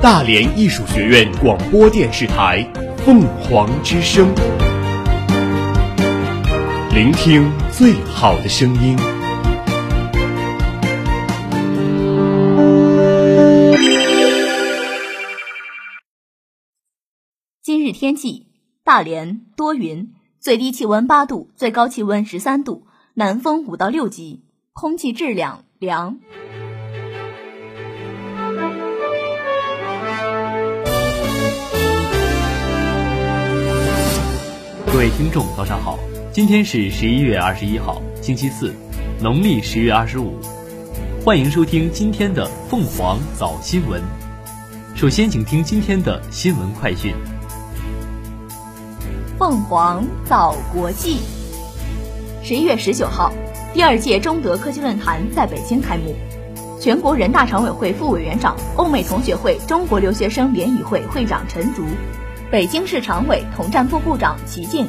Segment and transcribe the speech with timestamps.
[0.00, 2.62] 大连艺术学院广播电视台
[2.98, 4.32] 《凤凰之声》，
[6.94, 8.96] 聆听最好的声音。
[17.60, 18.46] 今日天气：
[18.84, 26.20] 大连多云，最低气温八度，最高气温十三度，南风五到六级，空气质量良。
[34.98, 35.96] 各位听众，早上好！
[36.32, 38.74] 今天是十一月二十一号，星期四，
[39.22, 40.40] 农历十月二十五。
[41.24, 44.02] 欢迎收听今天的凤凰早新闻。
[44.96, 47.14] 首先，请听今天的新闻快讯。
[49.38, 51.20] 凤凰早国际。
[52.42, 53.32] 十一月十九号，
[53.72, 56.12] 第二届中德科技论坛在北京开幕。
[56.80, 61.84] 全国人大常委会副委员长、欧美同学会中国留学生联谊会会长陈竹。
[62.50, 64.88] 北京市常委、统战部部长齐静，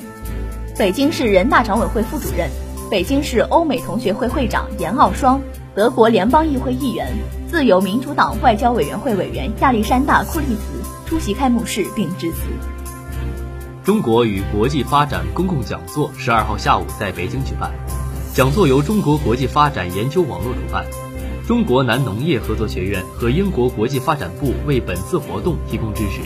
[0.77, 2.49] 北京市人大常委会副主任、
[2.89, 5.41] 北京市欧美同学会会长严傲双，
[5.75, 7.11] 德国联邦议会议员、
[7.49, 10.61] 自由民主党外交委员会委员亚历山大·库利茨
[11.05, 12.47] 出席开幕式并致辞。
[13.83, 17.73] 中国与国际发展公共讲座十二号下午在北京举办，
[18.33, 20.85] 讲座由中国国际发展研究网络主办，
[21.45, 26.21] 中国南农业合作学院和英国国际发展部为本次活动提供支持。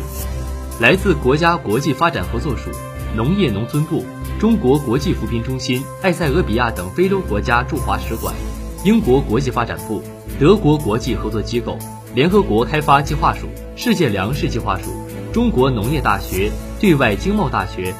[0.83, 2.69] 来自国家国际发展合作署、
[3.15, 4.03] 农业农村部、
[4.37, 8.35] 中国国际扶贫中心、埃塞俄比亚等非洲国家驻华使馆、
[8.83, 10.03] 英国国际发展部、
[10.37, 11.79] 德国国际合作机构、
[12.13, 14.91] 联合国开发计划署、世界粮食计划署、
[15.31, 17.93] 中国农业大学、对外经贸大学、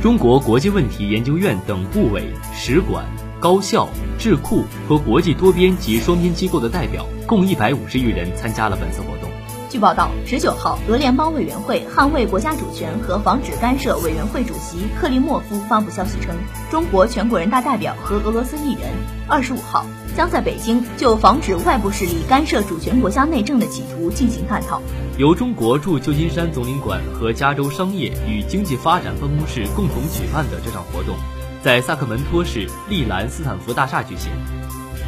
[0.00, 2.22] 中国国际问题研究院等部委、
[2.54, 3.04] 使馆、
[3.40, 9.27] 高校、智库和国际多边及双边机构的代表，共一百五十余人参加了本次活动。
[9.70, 16.34] 据报道，十九号，俄联邦委员会捍卫国家主权和防止干涉委员会主席克利莫夫发布消息称，
[16.70, 18.90] 中国全国人大代表和俄罗斯议员
[19.28, 19.84] 二十五号
[20.16, 24.80] 将在北京就防止外部势力干涉主权国家内政的企图进行探讨。
[25.18, 31.14] 由中国驻旧金山总领馆和加州商业与经济发展办公室共同举办的这场活动，
[31.62, 34.32] 在萨克门托市利兰斯坦福大厦举行。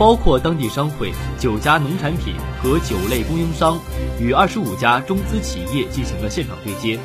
[0.01, 3.79] 包括当地商会九家农产品和酒类供应商
[4.19, 6.99] 与二十五家中资企业进行了现场对接。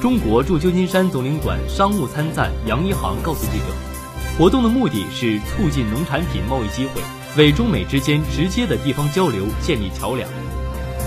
[0.00, 3.64] 中国驻旧金山总领馆商务参赞杨一航告诉记者，
[4.38, 7.02] 活动的目的是促进农产品贸易机会，
[7.36, 10.28] 为中美之间直接的地方交流建立桥梁。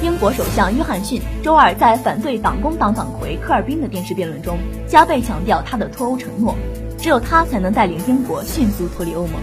[0.03, 6.53] 英国首相约翰逊周二在反对党工党党魁科尔宾的电视辩论中，加倍强调他的脱欧承诺，
[6.97, 9.39] 只有他才能带领英国迅速脱离欧盟。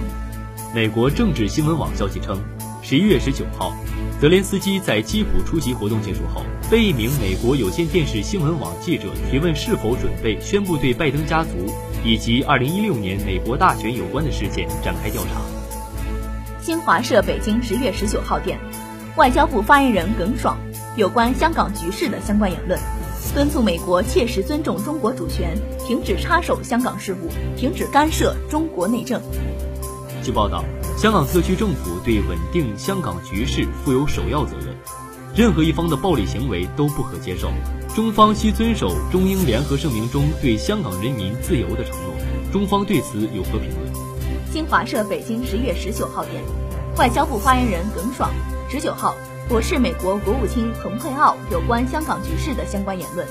[0.75, 2.41] 美国政治新闻网消息称，
[2.81, 3.75] 十一月十九号，
[4.19, 11.50] 泽连斯基在基辅出席活动结束后，被一名美国有线电视新闻网记者提问是否准备宣布对拜登家族
[12.03, 15.43] 以及二零一六年美国大选有关的事件展开调查。
[16.62, 18.59] 新华社北京十月十九号电，
[19.16, 20.56] 外交部发言人耿爽
[20.97, 22.81] 有关香港局势的相关言论，
[23.34, 25.55] 敦促美国切实尊重中国主权，
[25.87, 27.28] 停止插手香港事务，
[27.59, 29.21] 停止干涉中国内政。
[30.22, 30.65] 据报道，
[30.97, 34.69] 香港特区政府对稳定香港局势负有首要责任，
[35.34, 37.50] 任何一方的暴力行为都不可接受。
[37.93, 42.15] 中方需遵守中英联合声明中对香港人民自由的承诺。
[42.53, 43.93] 中方对此有何评论？
[44.53, 46.41] 新华社北京十月十九号电，
[46.97, 48.31] 外交部发言人耿爽
[48.71, 49.16] 十九号
[49.49, 53.27] 驳斥美国国务卿蓬佩奥有关香港局势的相关言论，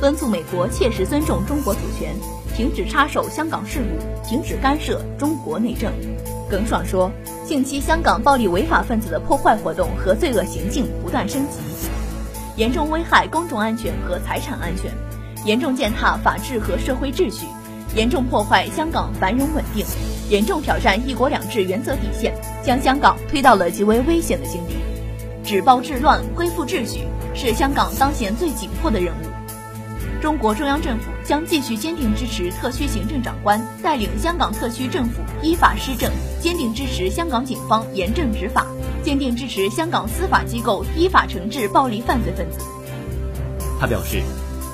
[0.00, 2.16] 敦促美国切实尊重中国主权。
[2.56, 5.90] 停止插手香港事务，停止干涉中国内政。
[6.50, 7.08] 耿爽说，
[7.46, 11.58] 近期香港暴力违法分子的破坏活动和罪恶行径不断升级，
[12.56, 14.90] 严重危害公众安全和财产安全，
[15.44, 17.46] 严重践踏法治和社会秩序，
[17.94, 19.86] 严重破坏香港繁荣稳定，
[20.28, 24.74] 严重挑战一国两制原则底线，将香港推到了极为危险的境地。
[25.44, 29.29] 止暴制乱、恢复秩序是香港当前最紧迫的任务。
[30.20, 38.66] 中国中央政府将继续坚定支持特区行政长官带领香港特区政府依法施政，坚定支持香港警方严正执法，
[39.02, 42.58] 坚定支持香港司法机构依法惩治暴力犯罪分子。
[43.80, 44.22] 他表示，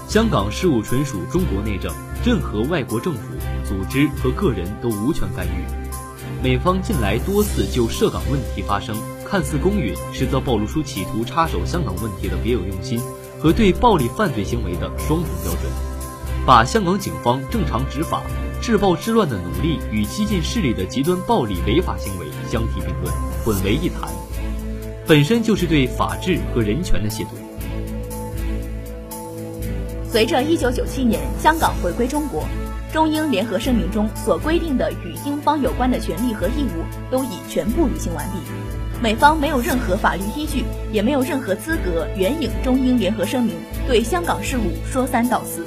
[0.08, 1.94] 香港事务纯属中国内政，
[2.25, 3.20] 任何外国政府、
[3.64, 5.64] 组织和个人都无权干预。
[6.42, 13.00] 美方近来多次就涉港问题发声，看似公允，实则暴露出企图插手香港问题的别有用心。
[13.38, 15.71] 和对暴力犯罪行为的双重标准，
[16.47, 18.23] 把香港警方正常执法、
[18.61, 23.12] 治暴治乱的努力与激进势力的极端暴力违法行为相提并论、
[23.44, 24.11] 混为一谈，
[25.06, 27.29] 本身就是对法治和人权的亵渎。
[30.11, 32.44] 随着1997年香港回归中国，
[32.91, 38.38] 中英联合声明中所规定的与英方有关的权利和义务都已全部履行完毕，
[39.02, 43.54] 美方没有任何法律依据，也没有任何资格援引中英联合声明
[43.87, 45.66] 对香港事务说三道四。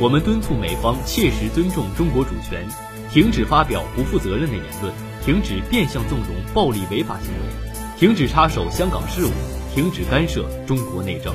[0.00, 2.64] 我们敦促美方切实尊重中国主权，
[3.12, 4.94] 停止发表不负责任的言论，
[5.24, 9.30] 停止变相纵容暴力违法行为，停止插手香港事务，
[9.74, 11.34] 停止干涉中国内政。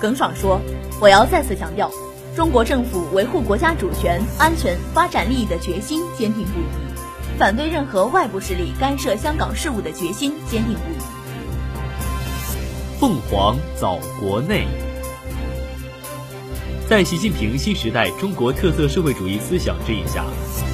[0.00, 0.60] 耿爽说
[1.02, 1.90] ：“我要再次强调，
[2.36, 6.89] 中国政府维护国家主权、安全、发展利益的决心坚定不移，
[7.40, 10.96] 反对任何外部势力干涉香港事务的决心坚定不移。”
[13.00, 14.66] 凤凰早国内，
[16.86, 20.26] 在习近平新时代中国特色社会主义思想指引下，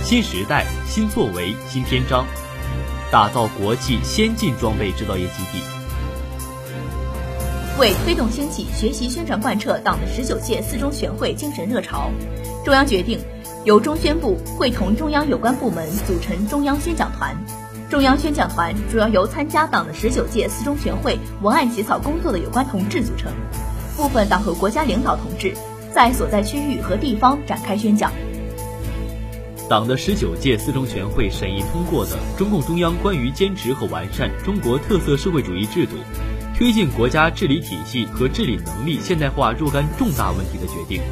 [0.02, 2.26] 新时代新作为新篇章，
[3.12, 5.62] 打造国际先进装备制造业基地。
[7.78, 12.10] 为推动兴起学习宣传贯彻党的十九届四中全会精神热潮，
[12.64, 13.20] 中央决定
[13.66, 17.36] 由中宣部会同中央有关部门组成中央宣讲团。
[17.90, 23.32] 中央宣讲团主要由参加党的十九届四中全会文案起草工作的有关同志组成，
[23.96, 25.52] 部分党和国家领导同志
[25.92, 28.12] 在所在区域和地方展开宣讲。
[29.68, 35.96] 党的十九届四中全会审议通过的《中共中央关于坚持和完善中国特色社会主义制度》。
[36.56, 41.02] 推进国家治理体系和治理能力现代化若干重大问题的决定，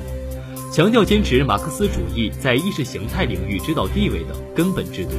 [0.75, 5.13] 强调坚持马克思主义在意识形态领域指导地位的根本制度，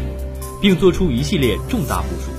[0.61, 2.29] 并作出一系列重大部署。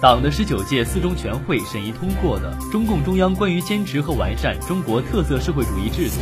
[0.00, 6.16] 党的十九届四中全会审议通过的《中共中央关于坚持和完善中国特色社会主义制度》，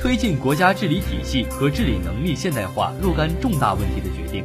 [0.00, 4.44] 推进国家治理体系和治理能力现代化若干重大问题的决定。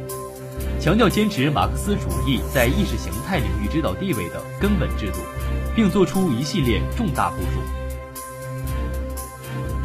[0.80, 5.18] 强调坚持马克思主义在意识形态领域指导地位的根本制度，
[5.76, 7.60] 并作出一系列重大部署。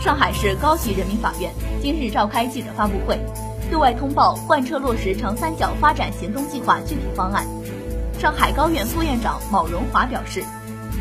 [0.05, 3.19] 上海市高级人民法院今日召开记者发布会，
[3.71, 7.43] 对外通报贯彻落实长三角发展行动计划具体方案。
[8.19, 10.43] 上海高院副院长毛荣华表示，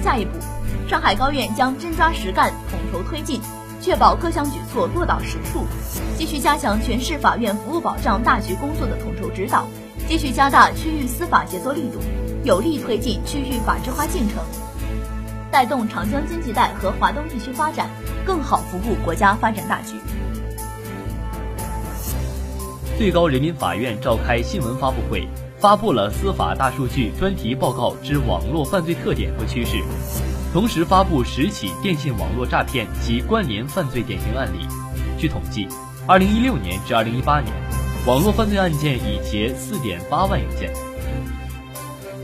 [0.03, 0.31] 下一步，
[0.89, 3.43] 上海高院将真抓实干，统筹推进。
[3.79, 5.67] 确保各项举措落到实处，
[6.17, 9.67] 继续加强全市法院服务保障大局工作的统筹指导，
[10.09, 11.99] 继续加大区域司法协作力度，
[12.43, 14.43] 有力推进区域法治化进程，
[15.55, 17.89] 带动长江经济带和华东地区发展，
[18.25, 19.95] 更好服务国家发展大局。
[22.99, 25.29] 最高人民法院召开新闻发布会，
[25.61, 29.77] 发布了司法大数据专题报告之网络犯罪特点和趋势。
[30.53, 34.67] 同时发布十起电信网络诈骗及关联犯罪典型案例。
[35.17, 35.69] 据统计，
[36.09, 37.55] 二零一六年至二零一八年，
[38.09, 40.73] 网络犯罪案件已结四点八万余件。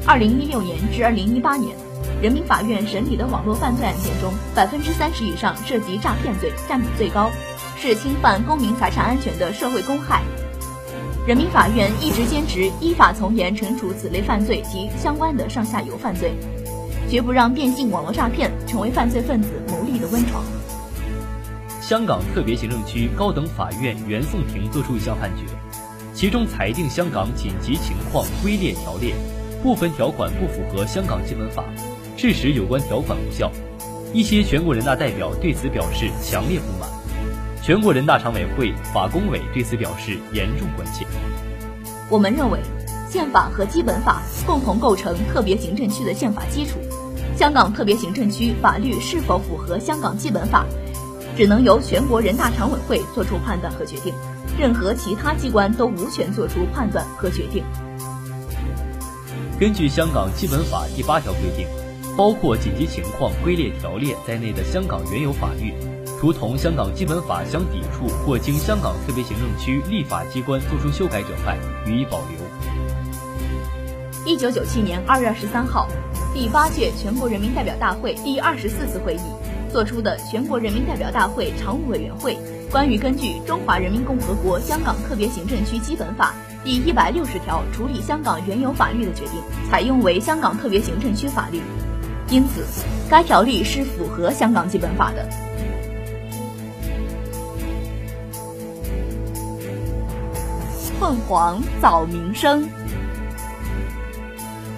[0.04, 1.76] 二零一六年至二零一八年，
[2.22, 7.30] 人民法院审理的网络犯罪案件中，百分之三十以上涉及诈骗罪，占比最高，
[7.76, 10.22] 是侵犯公民财产安全的社会公害。
[11.26, 16.32] 人民法院一直坚持依法从严惩处此类犯罪及相关的上下游犯罪。
[17.08, 20.44] 绝不让电信网络诈骗成为犯罪分子牟利的温床。
[21.80, 25.42] 香港特别行政区高等法院原讼庭作出一项判决，
[26.14, 29.12] 其中裁定香港紧急情况规列条例
[29.60, 31.64] 部分条款不符合香港基本法，
[32.20, 33.50] 致使有关条款无效。
[34.12, 36.86] 一些全国人大代表对此表示强烈不满，
[37.62, 41.06] 全国人大常委会法工委对此表示严重关切。
[42.10, 42.58] 我们认为，
[43.08, 46.78] 宪法和基本法共同构成特别行政区的宪法基础。
[47.38, 50.66] 香港特别行政区法律是否符合香港基本法，
[51.38, 54.12] 只能由全国人大常委会作出判断和决定，
[54.58, 57.64] 任何其他机关都无权作出判断和决定。
[59.58, 61.66] 根据香港基本法第八条规定，
[62.20, 65.72] 包括紧急情况规列条例在内的香港原有法律，
[66.20, 72.46] 如同香港基本法相抵触或经香港特别行政区立法机关作出修改者外，予以保留。
[74.26, 75.88] 一九九七年二月二十三号。
[76.34, 79.20] 第八届全国人民代表大会第二十四次会议
[79.72, 82.36] 作出的全国人民代表大会常务委员会
[82.70, 86.34] 关于根据《中华人民共和国香港特别行政区基本法》
[86.64, 91.62] 第一百六十条处理香港原有法律的决定，采用为香港特别行政区法律，
[92.30, 92.64] 因此
[93.08, 95.28] 该条例是符合香港基本法的。
[101.00, 102.68] 凤凰早民生。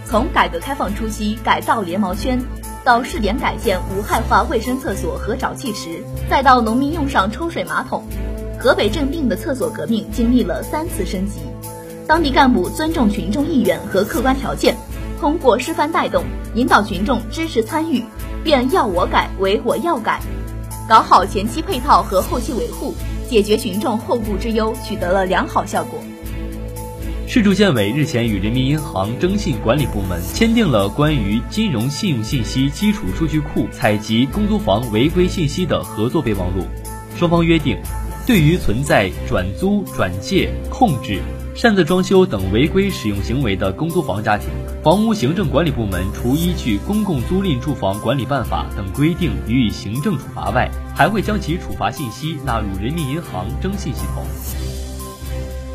[0.06, 2.40] 从改革开放初期改造连毛圈，
[2.84, 8.04] 到试点改建无害化卫生厕所和沼气池，再到农民用上抽水马桶，
[8.58, 11.40] 河北正定的厕所革命经历了三次升级。
[12.06, 14.76] 当地干部尊重群众意愿和客观条件，
[15.22, 16.24] 通过示范带动，
[16.56, 18.02] 引导群众支持参与，
[18.42, 20.20] 变要我改为我要改，
[20.88, 22.92] 搞好前期配套和后期维护，
[23.28, 26.00] 解决群众后顾之忧，取得了良好效果。
[27.28, 36.66] 市住建委日前与人民银行征信管理部门签订了关于金融信用信息基础数据库采集公租房违规信息的合作备忘录，
[37.16, 37.78] 双方约定，
[38.26, 41.22] 对于存在转租、转借、控制、
[41.54, 44.48] 擅自装修等违规使用行为的公租房家庭，
[44.82, 54.24] 房屋行政管理部门除依据《公共租赁住房管理办法》等规定予以行政处罚外，还会将其处罚信息纳入人民银行征信系统。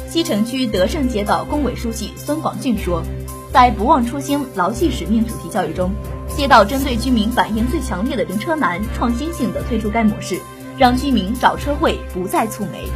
[0.10, 3.04] 西城区德胜街道工委书记孙广俊说，
[3.54, 5.92] 在“不忘初心、牢记使命”主题教育中，
[6.36, 10.42] 街道针对居民反映最强烈的停车难，创新性的推出该模式，
[10.76, 12.90] 让居民找车位不再蹙眉。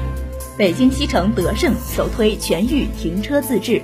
[0.58, 3.82] 北京西城德胜首推全域停车自治。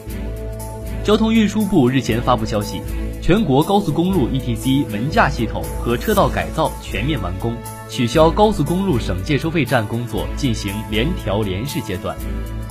[1.04, 2.82] 交通运输部日前发布消息，
[3.22, 7.56] 全国高速公路 ETC 门架系统和车道改造全面完工，
[7.90, 12.16] 取消高速公路省界收费站工作进行联调联试阶段。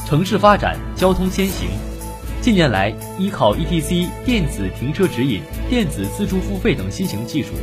[0.07, 1.69] 城市发展，交通先行。
[2.43, 7.55] 近年来，依靠 ETC 电子停车指引、电子自助付费等新型技术，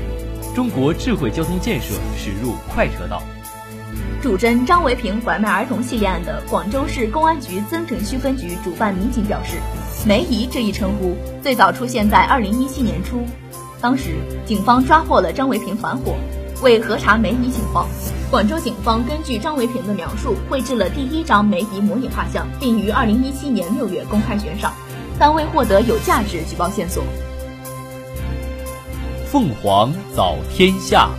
[0.55, 3.21] 中国智慧交通建设驶入快车道。
[4.23, 9.57] 主侦张维平拐卖儿童系列案的广州市公安局增城区分局主办民警表示
[10.07, 13.21] ，“梅姨”这一称呼最早出现在2017年初，
[13.81, 14.11] 当时
[14.45, 16.15] 警方抓获了张维平团伙。
[16.61, 17.85] 为核查梅姨情况，
[18.31, 24.71] 广州警方根据张维平的描述绘制了第一张梅姨模拟画像，并于二零一七年六月公开悬赏，
[25.19, 27.03] 但未获得有价值举报线索。
[29.29, 31.09] 凤凰早天下，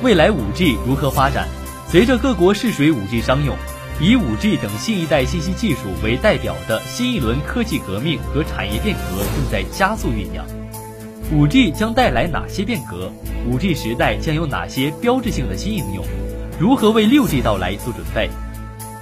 [0.00, 1.48] 未来五 G 如何发展？
[1.88, 3.56] 随着各国试水五 G 商用，
[4.00, 10.46] 以五 G 等新一代信息技术为代表的新一轮科技革命和产业变革正在加速酝酿。
[11.32, 13.10] 五 G 将带来哪些变革？
[13.50, 16.04] 五 G 时代将有哪些标志性的新应用？
[16.60, 18.30] 如何为六 G 到来做准备？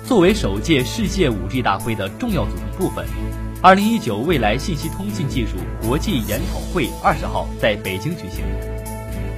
[0.03, 3.05] 作为首届世界五 G 大会的重要组成部分，
[3.61, 8.76] 二零一九未来信息通信技术国际研讨会二十号在北京举行。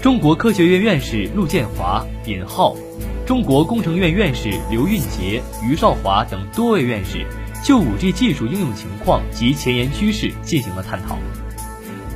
[0.01, 2.77] 中国科学院院士陆建华、尹浩，
[3.27, 7.27] 中国工程院院士刘运杰、于少华等多位院士
[7.65, 11.19] 就五 G 技术应用情况及前沿趋势进行了探讨。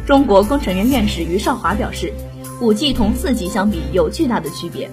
[0.06, 2.12] 中国工程院院士于少华表示
[2.60, 4.88] ，5G 同 4G 相比有巨大的区别。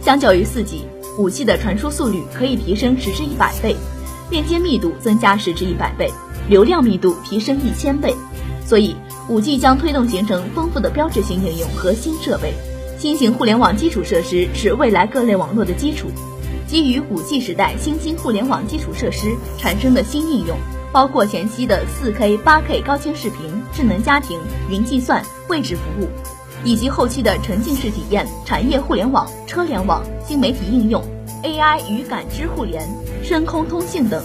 [0.00, 3.74] 相较于 4G，5G 的传输速率可以提升十至一百倍，
[4.30, 6.08] 链接密度增加十至一百倍，
[6.48, 8.14] 流量密度提升一千倍。
[8.64, 8.94] 所以
[9.28, 12.54] ，5G 将推动形成丰富的标志性应用和新设备。
[12.98, 16.08] 新型互联网基础设施是未来各类网络的基础。
[16.66, 20.56] 基于 5G 时代新兴互联网基础设施产生的新应用。
[20.90, 23.40] 包括前期的 4K、8K 高清视频、
[23.74, 24.38] 智能家庭、
[24.70, 26.08] 云计算、位置服务，
[26.64, 31.04] 以及后期的沉浸式体验、产业互联网、车联网、新媒体应用、
[31.44, 32.88] AI 与感知互联、
[33.22, 34.24] 深空通信等，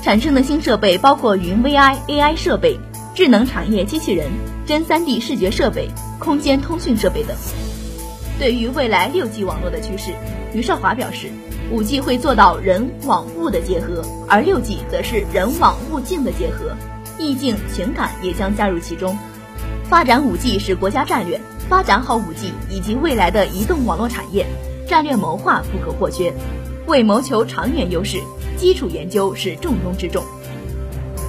[0.00, 2.78] 产生的新设备包括云 VI、AI 设备、
[3.18, 4.30] 智能产业机器人、
[4.64, 7.36] 真 3D 视觉设备、空间通讯设备等。
[8.38, 10.12] 对于未来 6G 网络的趋势，
[10.54, 11.28] 余少华表示。
[11.72, 16.76] 五 G 会做到人网物的结合，而六 G 则是人网物境的结合，
[17.18, 19.18] 意境情感也将加入其中。
[19.90, 24.46] 发展五 G 是国家战略，发展好五 G 以及未来的移动网络产业，
[24.86, 26.32] 战略谋划不可或缺。
[26.86, 28.20] 为谋求长远优势，
[28.56, 30.22] 基础研究是重中之重。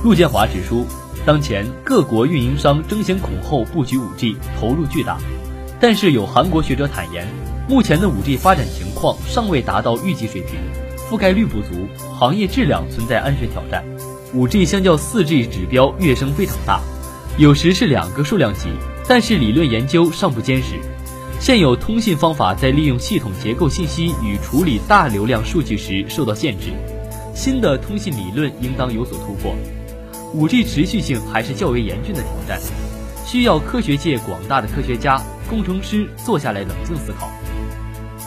[0.04, 0.86] 陆建华指出，
[1.30, 5.20] 当前各国运营商争先恐后布局五 G，投入巨大，
[5.80, 7.28] 但是有韩国学者坦言。
[7.68, 10.56] 目前的五 G 发展情况尚未达到预计水平，
[11.08, 13.86] 覆盖率不足，行业质量存在安全挑战。
[14.34, 16.82] 五 G 相较四 G 指标跃升非常大，
[17.38, 18.70] 有时是两个数量级，
[19.08, 20.80] 但是理论研究尚不坚实。
[21.40, 26.72] 现有通信方法在利用系统结构信息与处理大流量数据时受到限制，
[27.36, 29.54] 新的通信理论应当有所突破。
[30.34, 32.60] 五 G 持续性还是较为严峻的挑战，
[33.26, 35.20] 需要科学界广大的科学家、
[35.50, 37.32] 工程师坐下来冷静思考。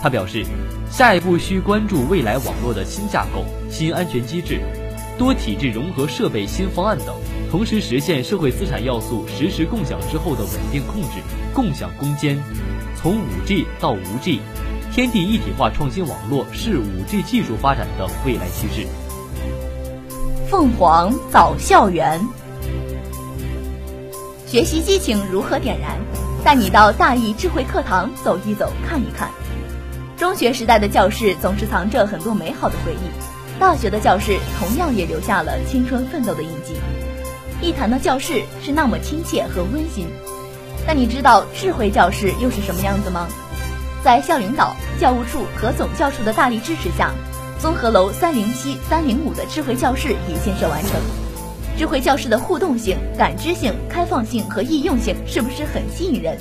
[0.02, 0.44] 他表示，
[0.90, 4.60] 下一步需关注未来网络的新架构、新安全机制、
[5.16, 7.14] 多体制融合设备新方案等，
[7.52, 11.20] 同时实现社会资产要素实时共享之后的稳定控制、
[11.54, 12.36] 共享攻坚。
[12.96, 14.40] 从 5G 到无 G，
[14.92, 18.88] 天地一体化创新网络是 5G 技术发展的未来趋势。
[20.52, 22.20] 凤凰早校园，
[24.46, 25.96] 学习激情如何点燃？
[26.44, 29.30] 带你到大义智慧课堂走一走，看一看。
[30.18, 36.76] 中学时代的教室总是藏着很多美好的回忆，大学的教室同样也留下了青春奋斗的印记。
[37.62, 40.06] 一谈到教室，是那么亲切和温馨。
[40.86, 43.26] 那你知道智慧教室又是什么样子吗？
[44.04, 47.10] 在校领导、教务处和总教授的大力支持下，
[47.62, 51.00] 综合楼三零七、三零五的智慧教室已建设完成。
[51.78, 56.36] 智慧教室的互动性、感知性、开放性和易用性是不是很吸引人？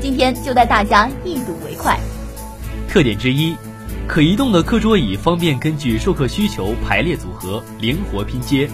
[0.00, 2.00] 今天就带大家一睹为快。
[2.88, 3.54] 特点之一，
[4.08, 8.66] 可移动的课桌椅方便根据授课需求排列组合，灵活拼接，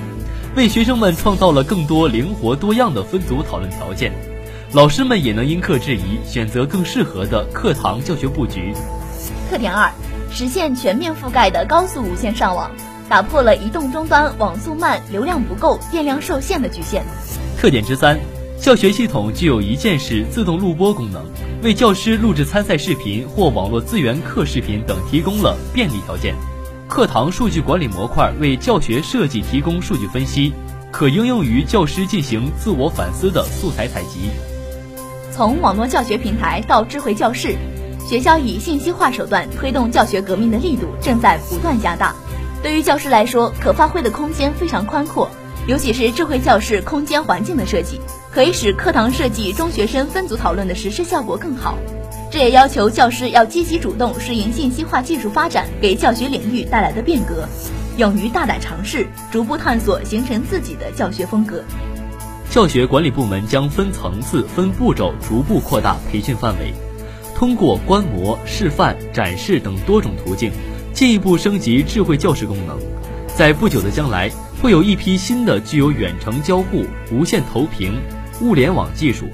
[0.54, 4.12] 为学生们创造了更多灵活多样的分组讨论条件。
[4.72, 8.72] 老师们也能因课制宜，选择更适合的课堂教学布局。
[9.50, 9.90] 特点二，
[10.32, 12.70] 实现全面覆盖的高速无线上网，
[13.06, 17.04] 打破了移动终端网速慢、流量不够、电量受限的局限。
[17.58, 18.18] 特点之三，
[18.58, 21.22] 教学系统具有一键式自动录播功能，
[21.62, 26.34] 为教师录制参赛视频或网络资源课视频等提供了便利条件。
[26.88, 30.52] 课堂数据管理模块为教学设计提供数据分析，
[30.90, 34.30] 可应用于教师进行自我反思的素材采集。
[35.30, 37.56] 从网络教学平台到智慧教室，
[38.06, 42.14] 学校以信息化手段推动教学革命的力度正在不断加大。
[42.62, 45.30] 对于教师来说，可发挥的空间非常宽阔，
[45.66, 51.76] 尤其是智慧教室空间环境的设计，可以使课堂设计中学生分组讨论的实施效果更好。
[52.30, 57.46] 这也要求教师要积极主动适应信息化技术发展给教学领域带来的变革，
[57.96, 61.62] 勇于大胆尝试，逐步探索，形成自己的教学风格。
[62.50, 66.72] 教学管理部门将分层次、分步骤逐步扩大培训范围，
[67.42, 70.52] 通过观摩、示范、展示等多种途径，
[70.92, 72.78] 进一步升级智慧教室功能。
[73.36, 74.30] 在不久的将来，
[74.62, 78.00] 会有一批新的具有远程交互、无线投屏、
[78.42, 79.26] 物联网技术、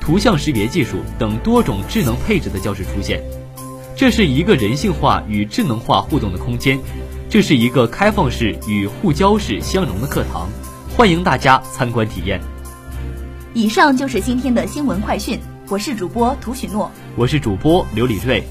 [0.00, 3.22] 图像识别技术等多种智能配置的教室出现。
[3.94, 6.76] 这是一个人性化与智能化互动的空间，
[7.30, 10.48] 这是一个开放式与互交式相融的课堂，
[10.96, 12.40] 欢迎大家参观体验。
[13.54, 15.38] 以上就是今天的新闻快讯，
[15.72, 18.42] 我是主播涂许诺，我是主播刘李瑞。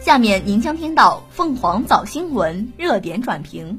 [0.00, 3.78] 下面您将听到凤凰早新闻热点转评。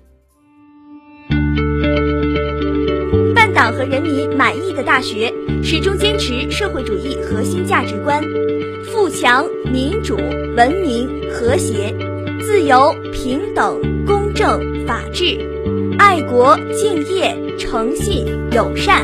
[3.35, 8.23] 办党和人民满意的大学，始终坚持社会主义核心价值观：
[8.85, 11.93] 富强、民主、文明、和谐、
[12.39, 17.35] 自由、平等、公正、法治、爱国、敬业。
[17.59, 19.03] 诚信友善，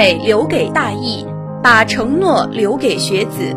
[0.00, 1.26] 美留给大义，
[1.62, 3.54] 把承诺留给学子。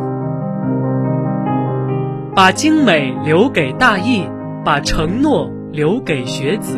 [2.36, 4.28] 把精美留给大义，
[4.66, 6.78] 把承诺留给学子。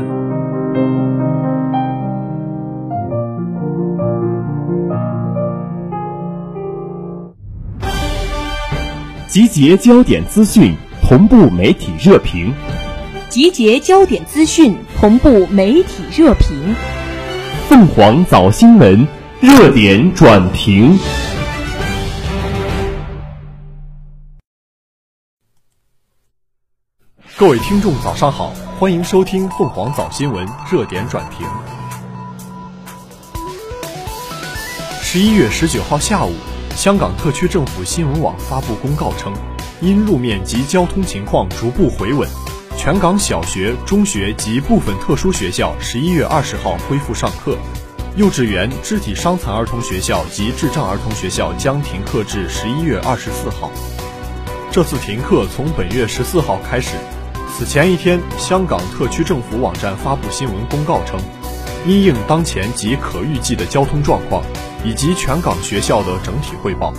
[9.28, 12.54] 集结焦点资讯，同步媒体热评。
[13.30, 16.76] 集结焦点资讯，同步媒体热评。
[17.68, 19.08] 凤凰早新闻
[19.42, 20.98] 热点转评。
[27.36, 31.46] 各位听众，早上好，欢迎收听凤凰早新闻热点转评。
[35.02, 36.32] 十一月十九号下午，
[36.74, 39.34] 香港特区政府新闻网发布公告称，
[39.82, 42.28] 因路面及交通情况逐步回稳。
[42.78, 47.58] 全港小学、中学及部分特殊学校十一月二十号恢复上课，
[48.16, 53.70] 幼稚园、肢体伤残儿童学校及智障儿童学校将停课至十一月二十四号。
[54.72, 56.92] 这次停课从本月十四号开始。
[57.52, 61.20] 此前一天，香港特区政府网站发布新闻公告称，
[61.86, 64.42] 因应当前及可预计的交通状况，
[64.86, 66.94] 以及全港学校的整体汇报，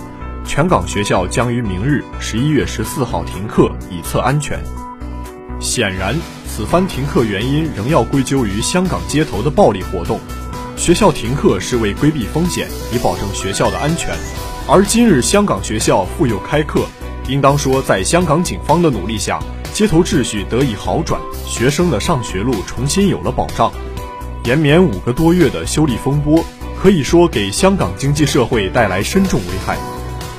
[0.45, 4.59] 全港学校将于明日十一月十四号停课，以测安全。
[5.59, 6.15] 显然，
[6.47, 10.19] 此番停课原因仍要归咎于香港街头的暴力活动。
[10.77, 14.15] 学校停课是为规避风险，以保证学校的安全。
[14.67, 16.85] 而今日香港学校复又开课，
[17.27, 19.39] 应当说，在香港警方的努力下，
[19.73, 23.71] 街头秩序得以好转，学生的上学路重新有了保障。
[24.45, 26.45] 延绵五个多月的修理风波，
[26.79, 29.77] 可以说给香港经济社会带来深重危害。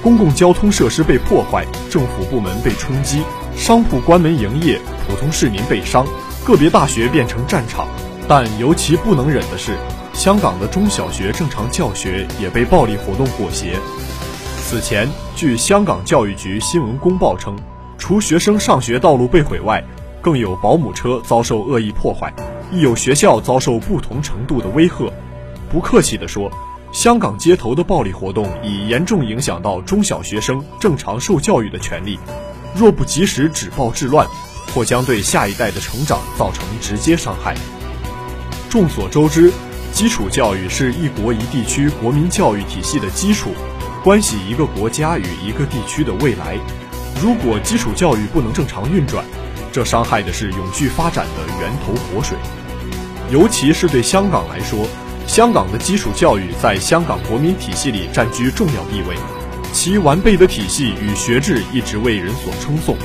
[0.01, 3.23] 公共交通设施被破坏，政府部门被冲击，
[3.57, 4.81] 商铺关门营业。
[5.09, 6.07] 普通市民被伤，
[6.45, 7.89] 个别大学变成战场，
[8.29, 9.77] 但尤其不能忍的是，
[10.19, 13.79] 香港的中小学正常教学也被暴力活动裹挟。
[14.61, 17.57] 此前，据香港教育局新闻公报称，
[17.99, 19.81] 除学生上学道路被毁外，
[20.21, 22.35] 更有保姆车遭受恶意破坏，
[22.73, 25.09] 亦有学校遭受不同程度的威吓。
[25.71, 26.51] 不客气地说，
[26.91, 32.19] 香港街头的暴力活动已严重影响到中小学生正常受教育的权利。
[32.75, 34.27] 若不及时止暴制乱，
[34.75, 37.55] 或将对下一代的成长造成直接伤害。
[38.69, 39.53] 众所周知，
[39.93, 43.51] 基础教育是一国一地区国民教育体系的基础。
[44.05, 46.57] 关系一个国家与一个地区的未来。
[47.21, 49.25] 如果基础教育不能正常运转，
[49.73, 52.39] 这伤害的是永续发展的源头活水。
[53.31, 54.87] 尤其是对香港来说，
[55.27, 59.17] 香港的基础教育在香港国民体系里占据重要地位，
[59.73, 62.97] 其完备的体系与学制一直为人所称颂。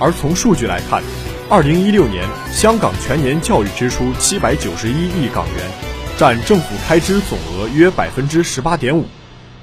[0.00, 1.02] 而从数据来看，
[1.48, 5.91] 二零一六年香港全年教育支出七百九十一亿港元，
[6.22, 9.06] 占政府开支总额约百分之十八点五。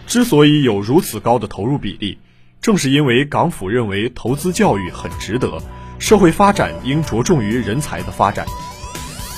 [0.06, 2.18] 之所以有如此高的投入比例，
[2.60, 5.62] 正是因为港府认为投资教育很值得，
[6.00, 8.46] 社会发展应着重于人才的发展。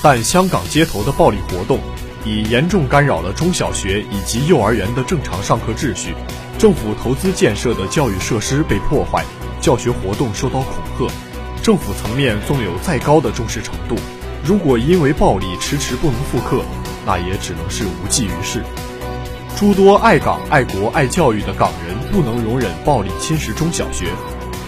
[0.02, 1.80] 但香港街头的暴力活动
[2.26, 6.16] 已严重干扰了中小学以及幼儿园的正常上课秩序，
[6.58, 9.24] 政府投资建设的教育设施被破坏，
[9.62, 11.14] 教学活动受到恐吓。
[11.62, 13.96] 政府层面纵有再高的重视程度，
[14.44, 16.66] 如果因为暴力迟迟不能复课，
[17.06, 18.64] 那也只能是无济于事。
[19.58, 24.08] 诸多爱港、爱国、爱教育的港人不能容忍暴力侵蚀中小学，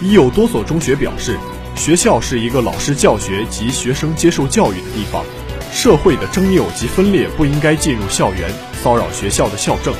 [0.01, 1.37] 已有多所中学表示，
[1.75, 5.23] 学校是一个老师教学及学生接受教育的地方，
[5.71, 8.51] 社会的争拗及分裂不应该进入校园，
[8.83, 9.93] 骚扰学校的校正。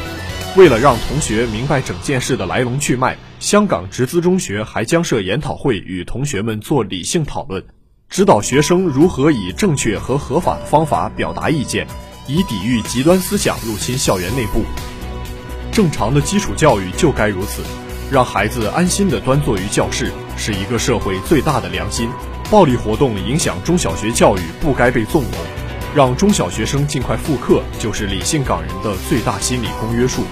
[0.56, 7.64] 为了让同学明白整件事的来龙去脉，香港直资中学还将设研讨会，与同学们做理性讨论，
[8.08, 11.88] 指导学生如何以正确和合法的方法表达意见。
[12.28, 14.64] 以抵御极端思想入侵校园内部。
[15.72, 17.64] 正常的基础教育就该如此，
[18.12, 22.10] 让孩子安心地端坐于教室，是一个社会最大的良心。
[22.52, 25.32] 暴力活动影响中小学教育，不该被纵容。
[25.96, 30.24] 让中小学生尽快复课，就是理性港人的最大心理公约数。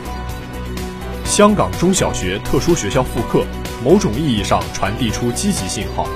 [1.23, 3.45] 香港中小学特殊学校复课，
[3.83, 6.07] 某种意义上传递出积极信号，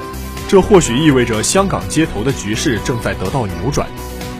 [0.47, 3.87] 这或许意味着香港街头的局势正在得到扭转。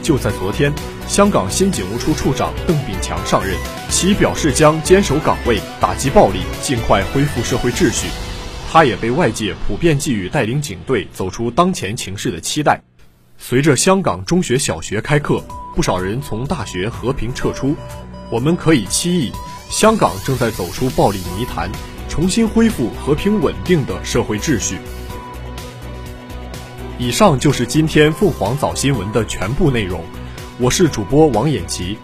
[0.06, 0.72] 就在昨天。
[1.08, 3.58] 香港新警务处处长邓炳强上任，
[3.90, 8.08] 其表示将坚守岗位，打击暴力，尽快恢复社会秩序。
[8.72, 12.80] 他也被外界普遍寄予带领警队走出当前情势的期待。
[13.40, 15.44] 随着香港中学、小学开课，
[15.76, 17.76] 不少人从大学和平撤出。
[18.30, 19.32] 我们可以期冀，
[19.72, 21.68] 香港正在走出暴力泥潭，
[22.08, 24.78] 重新恢复和平稳定的社会秩序。
[26.98, 30.02] 以上就是今天凤凰早新闻的全部内容。
[30.58, 31.98] 我是主播王衍琪，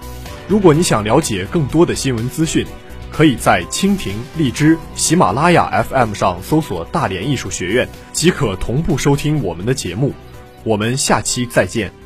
[0.49, 2.65] 如果你想了解更多的新闻资讯，
[3.09, 10.13] 可以在蜻蜓、荔枝、喜马拉雅 FM 上搜索“大连艺术学院”，即可同步收听我们的节目。
[10.65, 12.00] 我们下期再见。